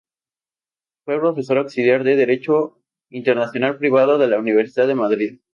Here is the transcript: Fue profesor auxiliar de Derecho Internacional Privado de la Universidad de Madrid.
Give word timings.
Fue 1.05 1.19
profesor 1.19 1.59
auxiliar 1.59 2.03
de 2.03 2.15
Derecho 2.15 2.81
Internacional 3.11 3.77
Privado 3.77 4.17
de 4.17 4.29
la 4.29 4.39
Universidad 4.39 4.87
de 4.87 4.95
Madrid. 4.95 5.37